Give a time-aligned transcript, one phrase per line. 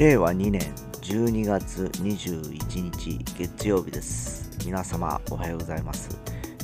[0.00, 0.62] 令和2年
[1.02, 4.50] 12月21日月曜日です。
[4.64, 6.18] 皆様おはようございます、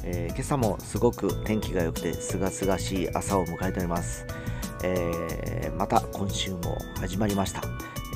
[0.05, 4.25] えー、今朝もすごく天気が良くてすがすがしい朝を迎えております、
[4.83, 7.61] えー、また今週も始まりました、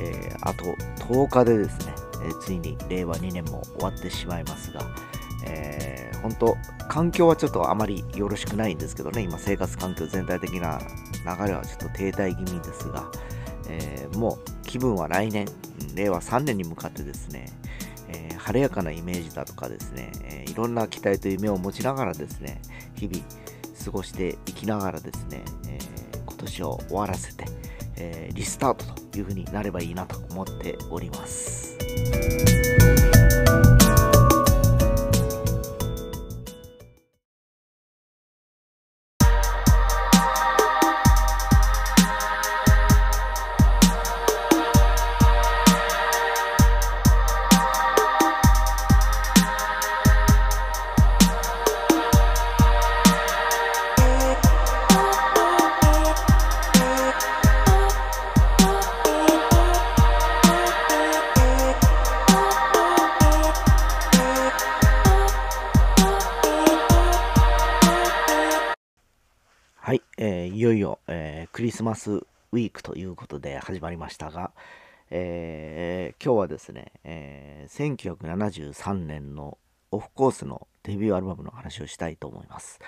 [0.00, 0.64] えー、あと
[1.04, 1.95] 10日でですね、
[2.27, 4.80] えついに令和2年も終わってしまいますが、
[5.46, 6.56] えー、本当
[6.88, 9.20] 環境はちょっとあまりよろしくないんですけどね。
[9.20, 10.80] 今生活環境全体的な
[11.38, 13.05] 流れはちょっと停滞気味ですが、
[13.69, 15.46] えー、もう気分は来年、
[15.95, 17.46] 令和3年に向かってですね、
[18.09, 22.60] えー、晴れやかなイメージだとかですね、えー、いろんな期待と夢を持ちながらですね、
[22.95, 23.24] 日々
[23.84, 25.78] 過ごしていきながらですね、え、
[26.27, 27.45] 今年を終わらせて、
[27.96, 31.78] えリスタートというふうになればいいなと思っております。
[71.70, 74.50] リスマスウィークということで始まりましたが、
[75.08, 79.56] えー、今日はですね、えー、1973年の
[79.92, 82.80] オフコースのデビューアルバムの話をしたいと思います。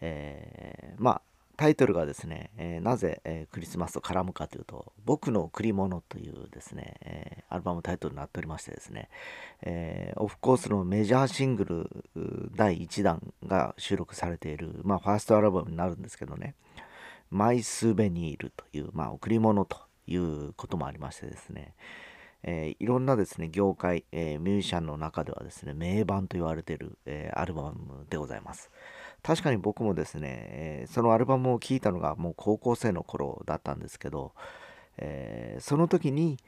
[0.00, 1.22] えー、まあ
[1.56, 9.10] タイトルがですね、え、なぜ、え、クリスマスと絡むかというと、僕の贈り物というですね、え、アルバムタイトルになっておりましてですね、
[9.62, 11.64] えオフコースのメジャーシング
[12.14, 16.54] ル第1弾が収録されている、まあ、ファーストアルバムになるんですけどね、
[17.32, 21.74] マイスベニールという、まあ、贈り物ということもありましてですね、
[22.44, 28.70] えいろんなですね、業界、えミュージシャンの中ではですね、名盤と言われている、えアルバムでございます。
[29.22, 30.28] 確かに僕もですね、
[30.84, 34.32] えそのアルバムを聴いたのがもう高校生の頃だったんですけど、
[34.98, 36.38] えー、その時に、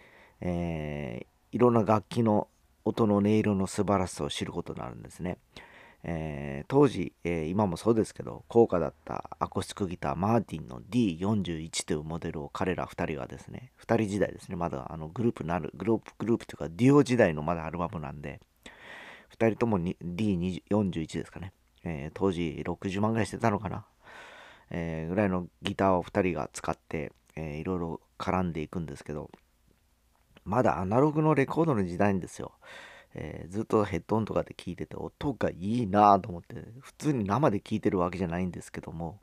[0.41, 2.49] えー、いろんな楽器の
[2.85, 5.39] 音の音色の素晴らしさを知ることになるんですね。
[6.07, 18.41] えー、当時、え今もそうですけど高価だったアコースティックギターマーティンの D41 というモデルを彼ら2人がですね2人時代ですねまだあのグループなるグループグループというかデュオ時代のまだアルバムなんで
[19.35, 21.53] 2人とも D41 ですかね。
[21.85, 23.85] えー、当時60万ぐらいしてたのかな、
[24.71, 29.31] え、ぐらいのギターを2人が使って、えー、いろいろ絡んでいくんですけど、
[30.45, 32.53] まだアナログのレコードの時代ですよ、
[33.15, 39.21] えー、ずっとヘッドホンとかで聞いてて音がいいなと思って普通に生で聞いてるわけじゃないんですけども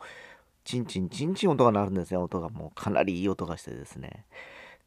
[0.64, 4.26] チンチンチンチン音が鳴るんですね音がもうかなりいい音がしてですね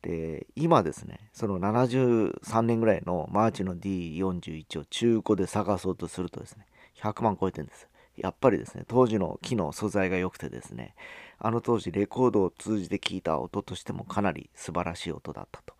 [0.03, 6.66] で今ですねその73年ぐらいのマーチの D41 を中古で探そうとするとですね
[7.00, 7.88] 100万超えてるんです。
[8.16, 10.94] やっぱりですね、当時の木の素材が良くてですね、
[11.38, 15.75] あの当時レコードを通じて聞いた音としてもかなり素晴らしい音だったと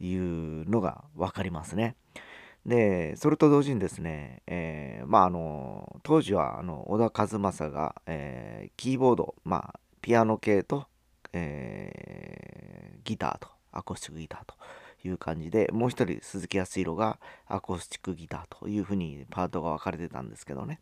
[0.00, 1.94] いうのが分かりますね。
[2.66, 10.86] で、それと同時にですね、えー、まああの、当時はあの小田和正が、えー、キーボード、まあピアノ系と、
[11.32, 14.54] えー、ギターと、アコースティックギターと
[15.08, 20.80] いう感じでもう一人鈴木康弘がアコースティックギターというふうにパートが分かれてたんですけどね。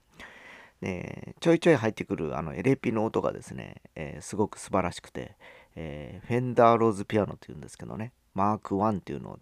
[0.81, 5.37] でちょいちょい入ってくるあのエレピの音がですね、えー、すごく素晴らしくて、
[5.77, 9.39] えー、フェンダーローズピアノというんですけどねマーク1っていうのを、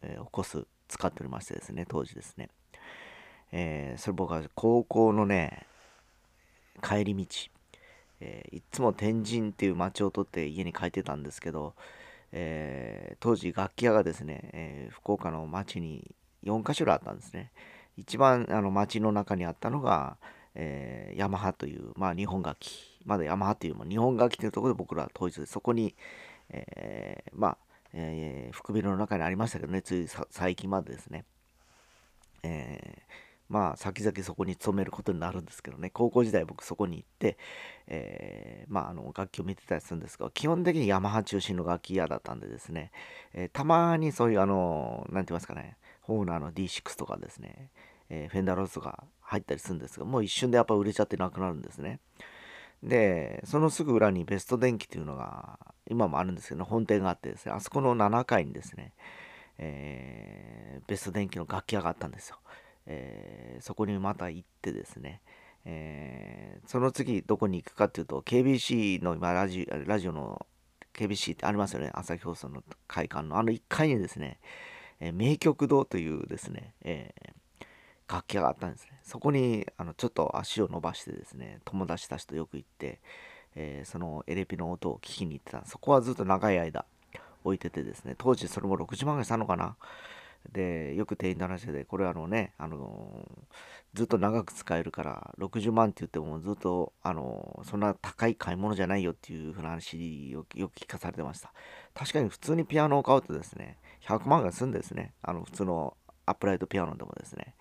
[0.00, 2.50] えー、起こす使っておりましてですね当時ですね、
[3.52, 5.66] えそれ僕は高校のね
[6.82, 7.26] 帰り道、
[8.20, 11.74] えいつも天神っていう街を取って家に帰ってたんですけど、
[12.32, 16.14] えー、当時楽器屋がですね、えー、福岡の町に
[16.44, 17.50] 4か所あったんですね。
[17.96, 20.16] 一番あの町の中にあったのが、
[20.54, 22.88] えー、ヤマハという、まあ、日本楽器。
[23.04, 25.94] まだヤマハというも日本楽器というところで僕らは当時そこに、
[26.50, 27.58] えー、まあ、
[27.92, 31.24] えー、福ビルの中にありましたけどね、つい最近までですね。
[32.42, 35.90] えーまあ先々そこに勤めることになるんですけどね。
[35.90, 37.36] 高校時代僕そこに行って、
[37.88, 42.92] えー、まああの楽器を見てたりするんですが基本的にヤマハ中心の楽器屋だったんでですね、
[43.34, 47.72] え、たまにそういうあの何て言いますかねホーナーの D6 とかですね、
[48.08, 51.98] え、フェンダーローズが入ったりするんですがもう一瞬でやっぱ売れちゃってなくなるんですね。
[52.82, 58.94] でそのすぐ裏にベスト電機というのが今もあるんですけど本店があってですねあそこの7階にですね、
[59.58, 62.38] えベスト電機の楽器屋があったんですよ。
[62.86, 65.20] えー、そこにまた行ってですね、
[65.64, 70.46] えー、その次どこに行くかっていうと KBC の今ラジラジオの
[70.94, 73.38] KBC ってありますよね朝日放送の会館の。
[73.38, 74.40] あの1階にですね、
[74.98, 77.32] え、名曲堂というですね、えー、
[78.10, 78.98] 楽器があったんですね。
[79.04, 83.00] そこにあのちょっと足を伸ばしてですね友達たちとよく行って、
[83.54, 86.84] えー、そのエレピの音を聞きに行ってたそこはずっと長い間
[87.44, 89.76] 置いててですね当時それも60万ぐらいしたのかな。
[90.52, 93.28] でよく店員と話しててこれあのねあの
[93.92, 101.52] ずっと長く使えるから60万って言ってもずっとあのそんな高い買い物じゃないよっていうふうな話をよく聞かされてました。
[101.92, 103.76] 確かに普通にピアノを買うとですね
[104.06, 107.54] 100万が済んですねあの普通のアップライトピアノでもですね。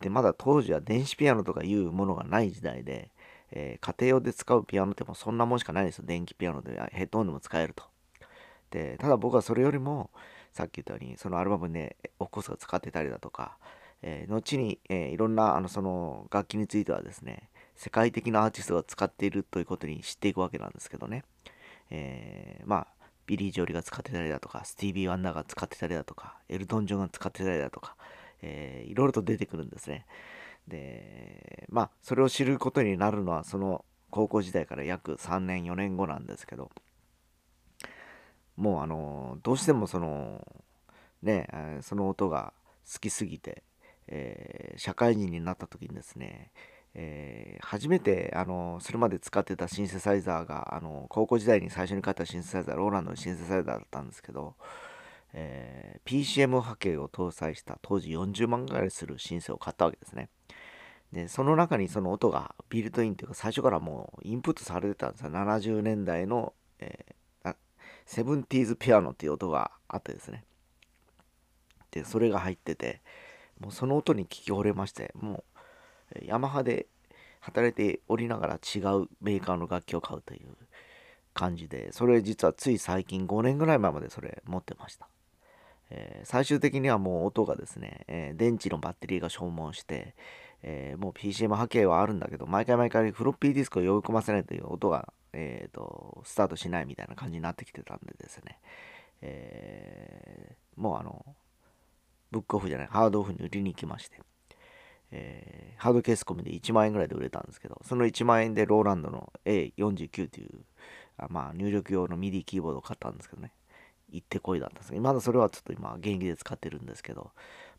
[0.00, 3.10] でまだ当時は電子ピアノとかいうものがない時代で、
[3.50, 6.04] えー、家庭用で使うピアノってもそんなもんしかないですよ。
[6.06, 7.84] 電気ピアノでヘッドホンでも使えると。
[8.70, 10.10] でただ僕はそれよりも
[10.52, 13.56] さっき言ったようにそのアルバムでオフコースが使ってたりだとか、
[14.02, 21.24] えー、後に、えー、いろんなあのその楽器についてはですね世界的なアーティストが使っているということに知っていくわけなんですけどね、
[21.90, 22.86] えー、まあ
[23.26, 27.94] ビリー・ジョエルが使ってたりだとかスティービー・ワンダーが使ってたりだとかエルトン・ジョンが使ってたりだとか、
[28.42, 30.06] えー、いろいろと出てくるんですね。
[30.68, 36.70] でまあそれを知ることになるのはその高校時代から約3年4年後なんですけど
[38.56, 40.46] もうあのどうしてもその
[41.22, 41.48] ね
[41.82, 42.52] その音が
[42.90, 43.62] 好きすぎて、
[44.06, 46.50] えー、社会人になった時にですね、
[46.94, 54.54] えー、初めてあのそれまで使ってたシンセサイザーがあの高校時代に最初に買ったシンセサイザーローランドのシンセサイザーだったんですけど、
[55.34, 60.28] えー、PCM 波形を搭載した当時40万ぐらいするシンセを買ったわけですね。
[61.12, 65.30] でその中にその音がビルトインというか最初からもうインプットされてたんですよ。
[65.30, 67.54] 70年代の、えー、
[68.04, 70.44] セブンティーズピアノっていう音があってですね。
[71.90, 73.00] でそれが入ってて
[73.58, 75.44] もうその音に聞き惚れましても
[76.14, 76.86] うヤマハで
[77.40, 80.56] 働いておりながら違うメーカーの楽器を買うという
[81.34, 85.08] 感じでそれ実はつい最近5年ぐらい前までそれ持ってました、
[85.90, 90.14] えー、最終的にはもう音がですね、えー、電池のバッテリーが消耗して、
[90.62, 98.58] えー、もう PCM 波形はあるんだけど毎回毎回フロッピーディスクを呼び込ませないという音がえーと、スタートしないみたいな感じになってきてたんでですね、
[99.22, 101.24] えー、もうあの
[102.30, 104.20] ブックオフじゃないハードオフに売りに行きまして、
[105.10, 110.50] えー、ハードケース込みで1万円ぐらいで売れたんですけどその1万円でローランドの A49 という
[111.18, 113.52] あまあ入力用の MIDI キーボードを買ったんですけどね。
[114.10, 117.30] 行ってこいだったんですけどまだそれはちょっと今現役で使ってるんですけど、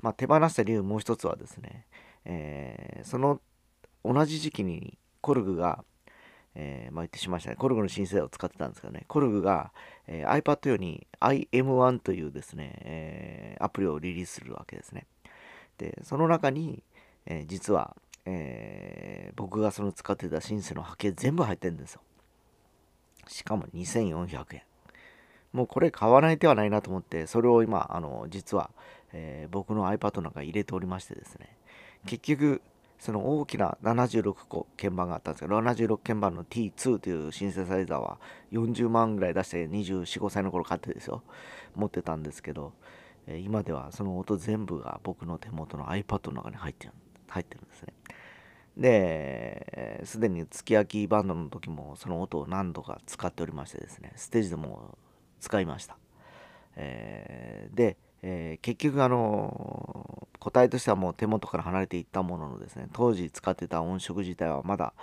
[0.01, 1.85] まあ、手放した理由もう一つはですね、
[2.25, 3.41] えー、その
[4.03, 5.83] 同じ時期にコルグが
[6.55, 7.55] えー、まあ、言ってしまいましたね。
[7.55, 9.71] コルグの新世代を使ってたんですけどね、コルグが、
[10.07, 15.05] えー、iPad 用に IM1 というですね、え、アプリをリリースするわけですね。
[15.77, 16.83] で、その中に、
[17.25, 17.95] え実は、
[18.25, 22.01] え僕がその使ってたシンセの波形全部入ってるんですよ。
[23.27, 24.63] しかも2400円。
[25.53, 28.69] もうこれ買わない手はないなと思って、それを今、あの、実は、
[29.13, 31.57] え僕の iPad の中に入れておりましてですね、
[32.05, 32.61] 結局、
[32.99, 38.19] その大きな76個鍵盤があったんですけど76鍵盤の T2 というシンセサイザーは
[38.51, 41.23] 40万ぐらい出して245歳の頃買ってですよ。
[41.75, 42.73] 持ってたんですけど、
[43.25, 46.93] え今ではその音全部が僕の手元の iPad の中に入ってる
[47.29, 47.93] 入ってるんですね。
[48.75, 54.11] ですでに月焼きバンドの時もその音を何度か使っておりましてですね。
[54.17, 54.97] ステージでも
[55.39, 55.97] 使いました、
[56.75, 64.93] えー、でえー、結局あの個体としてはもう手元から離れていったもののですね当時使ってた音色自体はまだ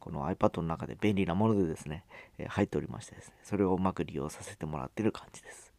[0.00, 2.04] この iPad の中で便利なものでですね、
[2.38, 5.72] えー、入っておりましてですねそれをうまく利用させてもらってる感じです、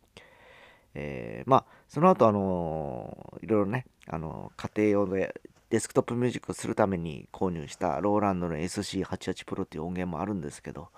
[0.93, 10.89] えー、まあその後あのいろいろねあの家庭用でデスクトップミュージックをするために購入したローランドの SC88 Pro っていう音源もあるんですけど、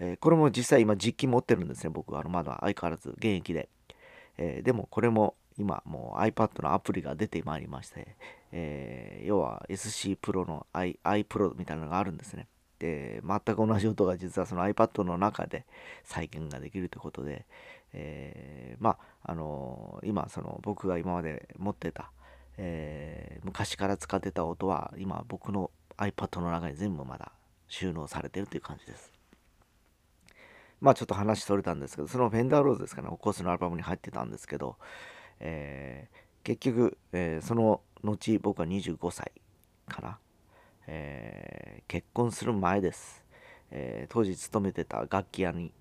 [0.00, 3.68] えこれも実際今実機持ってるんですね僕はあのまだ相変わらず現役で
[4.40, 8.16] えー、でもこれも今もう iPad のアプリが出てまいりまして、
[8.52, 12.48] えー、要は SC Pro の i, iPro みたいなのがあるんですね。
[12.78, 15.66] で、全く同じ音が実はその iPad の中で
[16.02, 17.44] 再現ができるということで、
[17.92, 22.10] え、まあ、あの、今その僕が今まで持ってた、
[22.56, 27.32] え、昔から使ってた音は今僕の iPad の中に全部まだ
[27.68, 29.19] 収納されてるという感じです。
[30.80, 34.76] まあちょっと話それたんですけど、そのフェンダーローズですかね、オコースのアルバムに入ってたんですけど、
[35.40, 39.32] えー、結局、えー、その後、僕は25歳
[39.88, 40.18] かな、
[40.86, 43.24] えー、結婚する前です。
[43.72, 45.72] え当時勤めてた楽器屋に、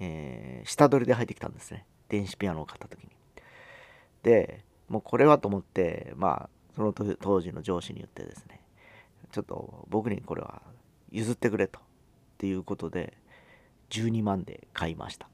[0.00, 1.84] え下取りで入ってきたんですね。
[2.08, 3.10] 電子ピアノを買った時に。
[4.22, 8.60] で、もうこれはと思って、まあ、その当時の上司に言ってですね、
[9.30, 10.62] ちょっと僕にこれは
[11.10, 11.80] 譲ってくれと。
[11.80, 11.82] っ
[12.36, 13.16] ていうことで、
[14.02, 15.28] 12万で買いました。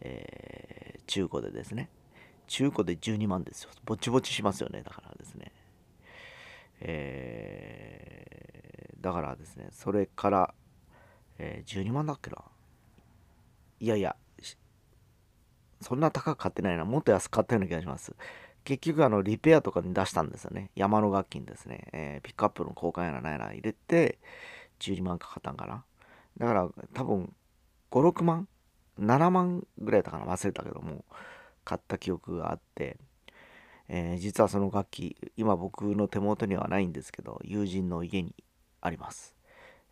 [0.00, 1.88] えー、中古でですね。
[2.46, 3.70] 中古で12万ですよ。
[3.84, 4.82] ぼちぼちしますよね。
[4.82, 5.52] だからですね。
[6.80, 9.68] えー、だからですね。
[9.72, 10.54] それから、
[11.38, 12.42] えー、12万だっけな。
[13.80, 14.16] いやいや
[15.80, 16.84] そんな高く買ってないな。
[16.84, 18.14] もっと安く買ったような気がします。
[18.64, 20.70] 結局あのリペアとかに出したんですよね。
[20.74, 24.18] 山の楽器にですね、えー、ピックアップの交換やらないやら入れて
[24.80, 25.84] 12万かかったんかな。
[26.38, 27.32] だから多分
[27.90, 28.48] 56万
[28.98, 30.26] ？7万ぐらいだかな？
[30.26, 31.04] 忘れたけども。
[31.66, 32.96] 買った記憶があって、
[33.88, 38.32] えー、実はその楽器今僕の手元にはないんですけど友人の家に
[38.80, 39.34] あります、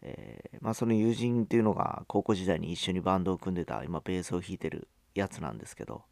[0.00, 6.02] えー、まあ、その友人っていうのが高校時代に一緒にバンドを組んでた今ベースを弾いてるやつなんですけど、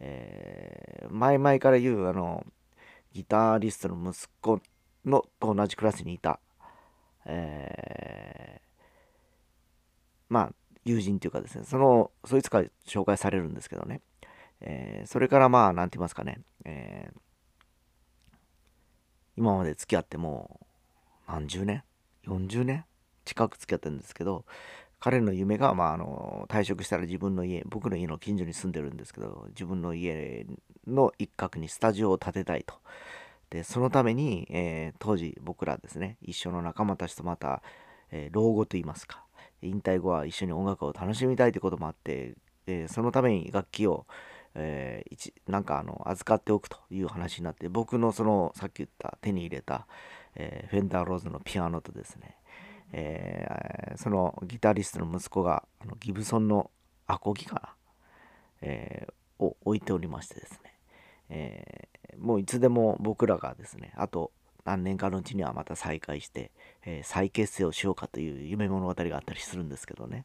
[0.00, 2.44] えー、前々から言うあの
[3.12, 4.60] ギタリストの息子
[5.04, 6.40] のと同じクラスにいた、
[7.26, 8.60] え
[10.30, 10.52] まあ
[10.84, 14.00] 友人っていうかですねそのそいつから紹介されるんですけどね、
[14.60, 17.16] えー、それからまあ何て言いますかね、えー、
[19.36, 20.60] 今まで付き合っても
[21.28, 21.82] う何十年
[22.26, 22.84] ？40年？
[23.24, 24.44] 近く付き合ってるんですけど
[25.00, 30.46] 彼の夢が、まあ、あの退職したら自分の家僕の家の近所に住んでるんですけど自分の家
[30.86, 32.74] の一角にスタジオを建てたいと。
[33.50, 37.62] でそのために、えー、当時僕らですね一緒の仲間たちとまた、
[38.10, 39.23] えー、老後といいますか
[39.64, 42.34] 引退後は一緒に音楽を楽しみたいということもあって、
[42.66, 44.06] えー、そのために楽器を、
[44.54, 49.86] えー、なんかあの預かっておくという話になって僕のそのさっき言った手に入れた、
[50.36, 52.36] えー、フェンダーローズのピアノとですね、
[52.92, 56.70] えー、そのギタリストの息子があのギブソンの
[57.06, 57.74] アコギかな、
[58.62, 60.74] えー、を置いておりましてですね、
[61.28, 64.30] えー、もういつでも僕らがですねあと
[64.64, 66.50] 何年かのうちにはまた再会して、
[66.84, 70.24] えー、再結成をしようかという夢物語があったりするんですけどね、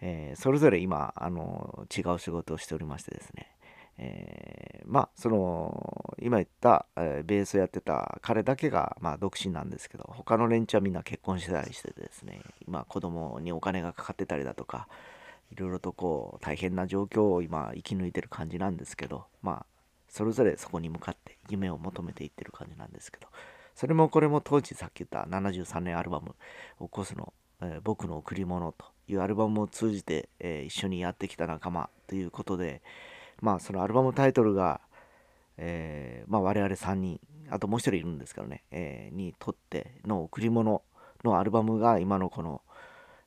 [0.00, 3.56] えー、それぞれ今あの違う仕事をしておりましてですね、
[3.98, 12.40] えー、まあその今言った、えベースをやってた彼だけが、まあ、独身なんですけど他の連中はみんな結婚してたりしてですね。
[12.66, 14.86] 今子供にお金がかかってたりだとか
[15.52, 19.66] いろいろとこう大変な状況を今生き抜いてる感じなんですけどまあ
[20.08, 23.28] それぞれそこに向かって夢を求めていってる感じなんですけど
[23.74, 26.34] それもこれも当時さっき言った73年アルバム
[26.80, 32.82] 「起こすの、えー、僕の贈り物」というアルバムを通じて、えー、一緒にやってきた仲間ということで
[33.40, 34.80] まあそのアルバムタイトルが、
[35.56, 40.82] えー、まあ、我々3人あともう一人いるんですけどね、え、にとっての贈り物
[41.22, 42.62] のアルバムが今のこの、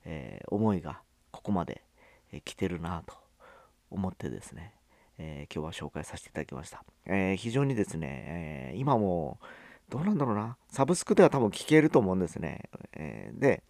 [0.04, 1.02] え思いが
[1.32, 1.84] ここまで、
[2.44, 3.16] 来てるなと
[3.92, 4.74] 思ってですね、
[5.18, 9.40] え今日は紹介させていただきました、え非常にですね、え今も
[9.90, 10.58] どうなんだろうな。
[10.70, 12.70] サブスクでは多分聴けると思うんですね。
[12.94, 13.64] え、で、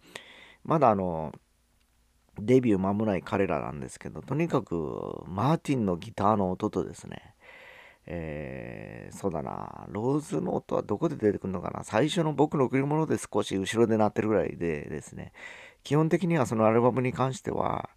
[0.64, 1.32] まだあの、
[2.38, 7.34] デビュー間もない彼らなんですけど、とにかくマーティンのギターの音とですね、
[8.06, 11.82] えー、そうだな、ローズの音はどこで出てくるのかな。
[11.82, 15.32] 最初の僕の贈り物で少し後ろで鳴ってるぐらいでですね、
[15.82, 17.90] 基本的にはそのアルバムに関しては、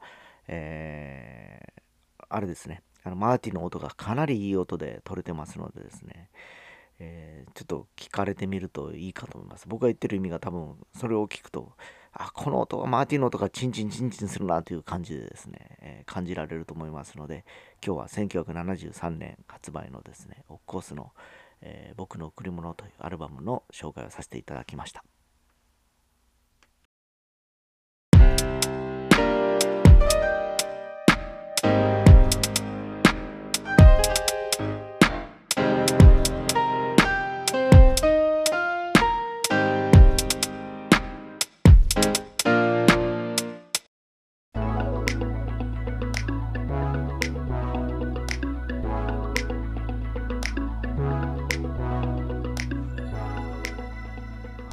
[0.47, 6.29] えー、あれですね、あのマーティの音がかなりいい音で取れてますのでですね、
[6.99, 9.67] えー、ちょっと聞かれてみるといいかと思います。
[9.67, 11.71] 僕が言ってる意味が多分それを聞くと、
[12.11, 17.45] あ、この音はマーティの音がチンチンチンチンするなという感じでですね、えー、感じられると思いますので、
[17.85, 21.11] 今日は1973年発売のですね、オッコースの、
[21.61, 25.03] えー、僕の贈り物というアルバムの紹介をさせていただきました。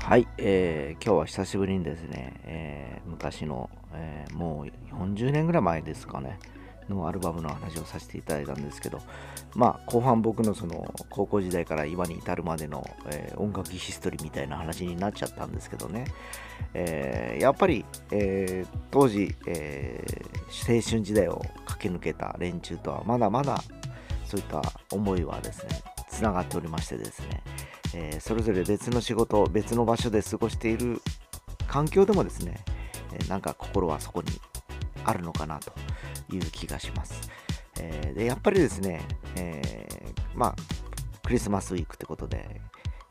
[0.06, 6.38] はい、えー、今日は久しぶりにですね、えー、昔の、えー、もう40年ぐらい前ですかね、
[6.88, 9.00] のアルバムの話をさせていただいたんですけど、
[9.56, 16.04] まあ、後半僕のその高校時代から今に至るまでの、えー、音楽ヒストリーみたいな話になっちゃったんですけどね、
[16.72, 20.04] えー、やっぱり、えー、当時、え
[20.68, 23.60] 青春時代を駆け抜けた連中とはまだまだ
[24.24, 27.42] そういった思いはですね、つながっておりましてですね、
[27.94, 31.00] え、それぞれ別の仕事別の場所で過ごしている
[31.66, 32.64] 環境でもですね、
[33.12, 34.28] え、なんか心はそこに
[35.04, 35.72] あるのかなと
[36.34, 37.30] いう気がします、
[37.78, 39.02] え、でやっぱりですね、
[39.36, 40.56] えまあ
[41.24, 42.60] クリスマスウィークってことで、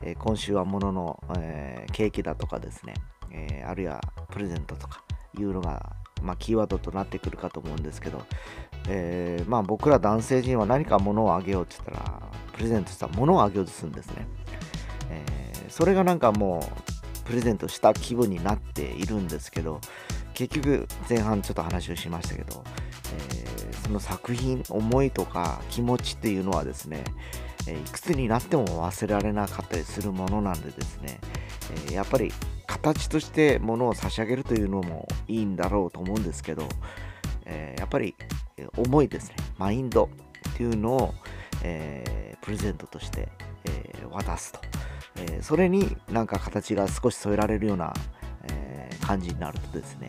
[0.02, 2.94] え今週はものの、えケーキだとかですね、
[3.32, 5.04] えあるいはプレゼントとか
[5.38, 8.26] いうのが、まあ、キーワードとなってくるかと思うんですけど
[8.88, 12.22] えー、まあ僕ら男性陣は何か物をあげようって言ったら
[12.54, 14.28] プレゼントしたら物をあげようとするんですね、
[15.10, 19.82] えー、それがなんかもうプレゼントした気分になっているんですけど
[20.34, 22.64] 結局前半ちょっと話をしましたけど、
[23.18, 27.04] えー、その作品思いとか気持ちっていうのはですね、
[27.68, 31.20] えいくつになっても忘れられなかったりするものなんでですね、
[31.90, 32.34] えやっぱり
[32.68, 36.68] 形として物を差し上げるというのもいいんだろうと思うんですけど、
[37.46, 38.14] えやっぱり
[38.78, 39.36] 思いですね。
[39.58, 40.10] マインド
[40.50, 41.14] っていうのを、
[41.64, 43.30] えプレゼントとして、
[43.64, 44.60] え渡すと、
[45.18, 47.94] えそれになんか形が少し添えられるような、
[48.48, 50.08] え感じになるとですね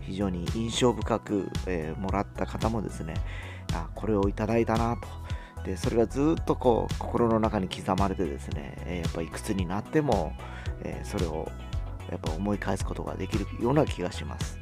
[0.00, 3.14] 非常に印象深く、えもらった方もですね
[3.72, 5.08] あこれをいただいたなと。
[5.64, 10.32] でそれがずっとこう心の中に刻まれてですね、えやっぱいくつになっても、
[10.84, 11.50] えそれを
[12.08, 14.60] やっぱ思い返すことができるような気がします。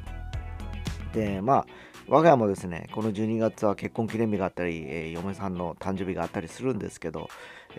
[1.13, 1.65] でまあ
[2.07, 7.29] 我が家もですね、この12月は結婚記念日があったり、えー、嫁さんの誕生日があったりするんですけど、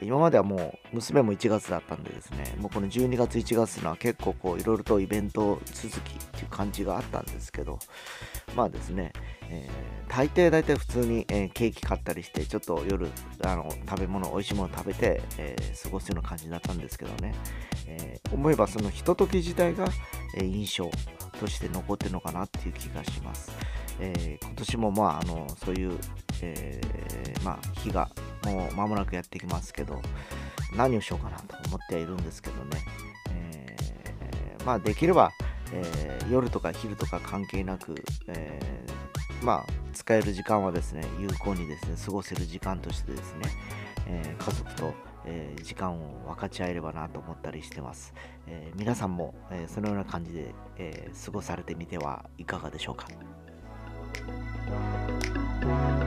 [0.03, 7.79] 今まではもう娘も1月だったんでですね、もうこの12月1月のは結構こういろいろとイベント続きっていう感じがあったんですけど、
[8.57, 9.13] まあですね、
[9.49, 13.09] えー、大抵大体普通に、えー、ケーキ買ったりして、ちょっと夜
[13.45, 17.33] あの食べ物、美味しいもの食べて、えー、過ごすような感じになったんですけどね、
[17.87, 19.87] え思えばそのひととき自体が、
[20.35, 20.91] え印象
[21.39, 23.53] として残ってるのかなっていう気がします。
[24.01, 25.99] えー、今年もまああのそういう、
[26.43, 28.09] えー、まあ、日が
[28.45, 30.01] もう間もなくやってきますけど
[30.77, 32.79] 何をしようかなと思っているんですけどね、
[33.31, 35.31] えー、まあできれば、
[35.73, 37.95] え夜とか昼とか関係なく、
[38.29, 38.61] え
[39.43, 43.49] まあ使える時間はですね有効にですね過ごせる時間としてですね、
[44.07, 44.93] え家族と
[45.27, 48.15] えー、時間を分かち合えればなと思ったりしてます。
[48.47, 53.09] えー、皆さんも、えー、そのような感じで、え過ごされてみてはいかがでしょうか？
[54.69, 56.06] Música